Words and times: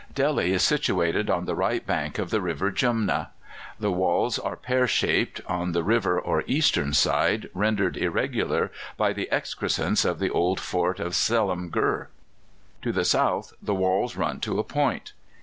Delhi 0.15 0.51
is 0.51 0.63
situated 0.63 1.29
on 1.29 1.45
the 1.45 1.53
right 1.53 1.85
bank 1.85 2.17
of 2.17 2.31
the 2.31 2.41
river 2.41 2.71
Jumna. 2.71 3.29
The 3.79 3.91
walls 3.91 4.39
are 4.39 4.55
pear 4.55 4.87
shaped, 4.87 5.41
on 5.45 5.73
the 5.73 5.83
river 5.83 6.19
or 6.19 6.43
eastern 6.47 6.91
side 6.93 7.49
rendered 7.53 7.97
irregular 7.97 8.71
by 8.97 9.13
the 9.13 9.29
excrescence 9.31 10.03
of 10.03 10.17
the 10.17 10.31
old 10.31 10.59
fort 10.59 10.99
of 10.99 11.13
Selimgurh. 11.13 12.07
To 12.81 12.91
the 12.91 13.05
south 13.05 13.53
the 13.61 13.75
walls 13.75 14.15
run 14.15 14.39
to 14.39 14.57
a 14.57 14.63
point. 14.63 15.13